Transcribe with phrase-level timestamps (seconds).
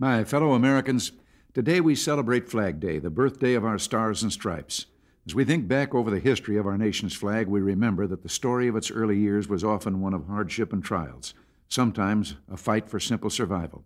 [0.00, 1.10] My fellow Americans,
[1.54, 4.86] today we celebrate Flag Day, the birthday of our stars and stripes.
[5.26, 8.28] As we think back over the history of our nation's flag, we remember that the
[8.28, 11.34] story of its early years was often one of hardship and trials,
[11.68, 13.82] sometimes a fight for simple survival.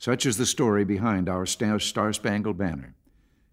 [0.00, 2.96] Such is the story behind our Star Spangled Banner.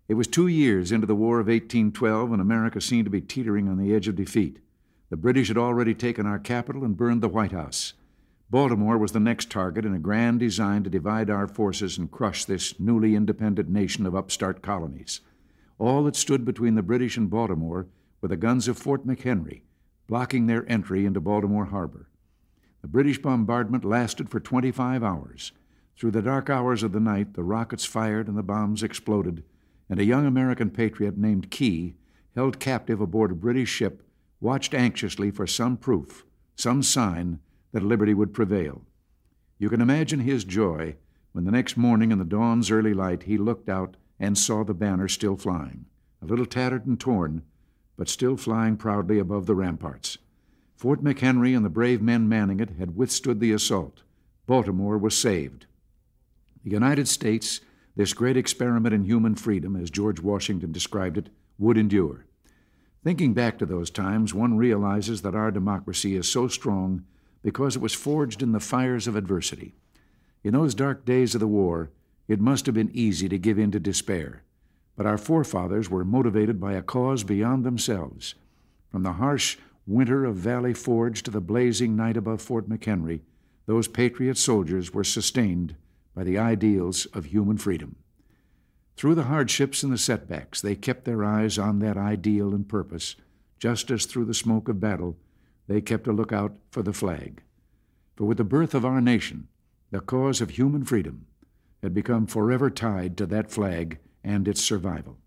[0.08, 3.70] It was two years into the War of 1812 when America seemed to be teetering
[3.70, 4.58] on the edge of defeat.
[5.12, 7.94] The British had already taken our capital and burned the White House.
[8.54, 12.46] Baltimore was the next target in a grand design to divide our forces and crush
[12.46, 15.22] this newly independent nation of upstart colonies.
[15.80, 17.88] All that stood between the British and Baltimore
[18.22, 19.62] were the guns of Fort McHenry,
[20.06, 22.10] blocking their entry into Baltimore harbor.
[22.84, 25.52] The British bombardment lasted for 25 hours.
[25.98, 29.44] Through the dark hours of the night, the rockets fired and the bombs exploded,
[29.90, 31.96] and a young American patriot named Key,
[32.36, 34.04] held captive aboard a British ship,
[34.40, 36.24] watched anxiously for some proof,
[36.56, 37.40] some sign
[37.74, 38.84] that liberty would prevail.
[39.60, 40.96] You can imagine his joy
[41.34, 44.74] when the next morning in the dawn's early light he looked out and saw the
[44.74, 45.86] banner still flying,
[46.22, 47.42] a little tattered and torn,
[47.98, 50.18] but still flying proudly above the ramparts.
[50.76, 54.04] Fort McHenry and the brave men manning it had withstood the assault.
[54.46, 55.66] Baltimore was saved.
[56.64, 57.62] The United States,
[57.96, 62.26] this great experiment in human freedom, as George Washington described it, would endure.
[63.04, 67.04] Thinking back to those times, one realizes that our democracy is so strong
[67.44, 69.76] because it was forged in the fires of adversity.
[70.44, 71.92] In those dark days of the war,
[72.28, 74.44] it must have been easy to give in to despair.
[74.96, 78.36] But our forefathers were motivated by a cause beyond themselves.
[78.92, 83.22] From the harsh winter of Valley Forge to the blazing night above Fort McHenry,
[83.66, 85.76] those patriot soldiers were sustained
[86.16, 87.96] by the ideals of human freedom.
[88.96, 93.16] Through the hardships and the setbacks, they kept their eyes on that ideal and purpose,
[93.58, 95.18] just as through the smoke of battle,
[95.68, 97.42] they kept a lookout for the flag.
[98.16, 99.48] For with the birth of our nation,
[99.92, 101.26] the cause of human freedom
[101.82, 105.18] had become forever tied to that flag and its survival.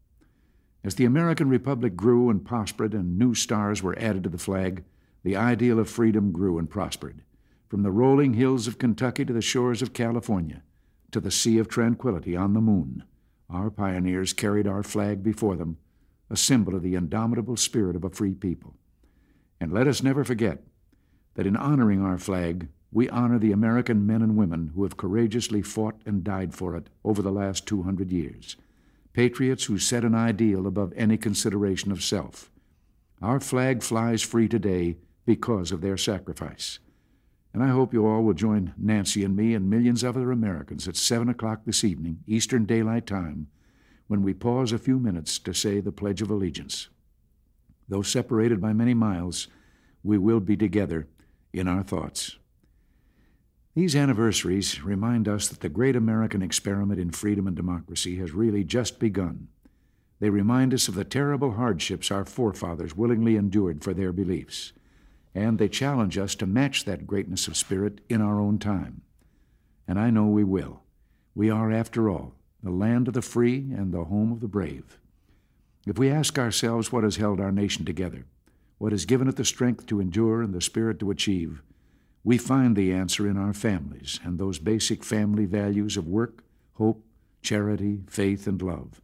[0.82, 4.84] As the American Republic grew and prospered and new stars were added to the flag,
[5.22, 7.22] the ideal of freedom grew and prospered.
[7.68, 10.62] From the rolling hills of Kentucky to the shores of California,
[11.10, 13.02] to the Sea of Tranquility on the moon,
[13.50, 15.78] our pioneers carried our flag before them,
[16.30, 18.76] a symbol of the indomitable spirit of a free people.
[19.60, 20.62] And let us never forget
[21.34, 25.62] that in honoring our flag, we honor the American men and women who have courageously
[25.62, 28.56] fought and died for it over the last 200 years.
[29.12, 32.50] Patriots who set an ideal above any consideration of self.
[33.22, 36.78] Our flag flies free today because of their sacrifice.
[37.52, 40.86] And I hope you all will join Nancy and me and millions of other Americans
[40.86, 43.48] at 7 o'clock this evening, Eastern Daylight Time,
[44.06, 46.88] when we pause a few minutes to say the Pledge of Allegiance.
[47.88, 49.48] Though separated by many miles,
[50.02, 51.06] we will be together
[51.52, 52.36] in our thoughts.
[53.74, 58.64] These anniversaries remind us that the great American experiment in freedom and democracy has really
[58.64, 59.48] just begun.
[60.18, 64.72] They remind us of the terrible hardships our forefathers willingly endured for their beliefs,
[65.34, 69.02] and they challenge us to match that greatness of spirit in our own time.
[69.86, 70.82] And I know we will.
[71.34, 74.98] We are, after all, the land of the free and the home of the brave.
[75.86, 78.26] If we ask ourselves what has held our nation together,
[78.78, 81.62] what has given it the strength to endure and the spirit to achieve,
[82.24, 86.42] we find the answer in our families and those basic family values of work,
[86.72, 87.04] hope,
[87.40, 89.00] charity, faith, and love.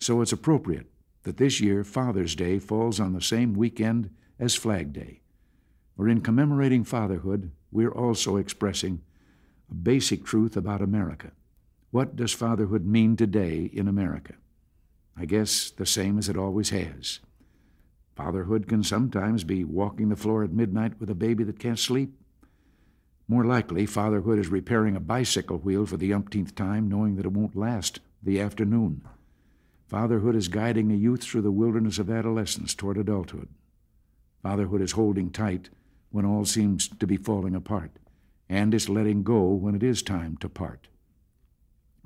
[0.00, 0.88] So it's appropriate
[1.22, 5.20] that this year Father's Day falls on the same weekend as Flag Day.
[5.96, 9.02] For in commemorating fatherhood, we're also expressing
[9.70, 11.30] a basic truth about America.
[11.92, 14.34] What does fatherhood mean today in America?
[15.16, 17.20] I guess the same as it always has.
[18.16, 22.14] Fatherhood can sometimes be walking the floor at midnight with a baby that can't sleep.
[23.26, 27.32] More likely, fatherhood is repairing a bicycle wheel for the umpteenth time, knowing that it
[27.32, 29.02] won't last the afternoon.
[29.88, 33.48] Fatherhood is guiding a youth through the wilderness of adolescence toward adulthood.
[34.42, 35.70] Fatherhood is holding tight
[36.10, 37.90] when all seems to be falling apart,
[38.48, 40.88] and is letting go when it is time to part.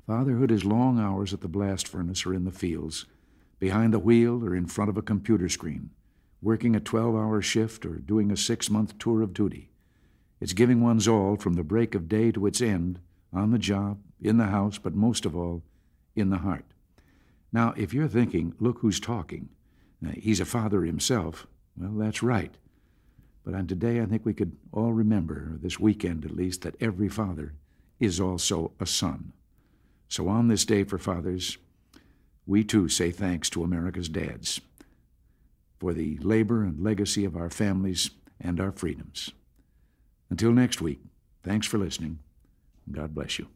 [0.09, 3.05] Fatherhood is long hours at the blast furnace or in the fields,
[3.59, 5.91] behind the wheel or in front of a computer screen,
[6.41, 9.69] working a 12 hour shift or doing a six month tour of duty.
[10.41, 12.99] It's giving one's all from the break of day to its end,
[13.31, 15.61] on the job, in the house, but most of all,
[16.15, 16.65] in the heart.
[17.53, 19.49] Now, if you're thinking, look who's talking,
[20.15, 21.45] he's a father himself,
[21.77, 22.55] well, that's right.
[23.45, 27.09] But on today, I think we could all remember, this weekend at least, that every
[27.09, 27.53] father
[27.99, 29.33] is also a son.
[30.09, 31.57] So on this day for fathers,
[32.45, 34.59] we too say thanks to America's dads
[35.79, 38.09] for the labor and legacy of our families
[38.41, 39.31] and our freedoms.
[40.29, 40.99] Until next week,
[41.43, 42.19] thanks for listening.
[42.91, 43.47] God bless you.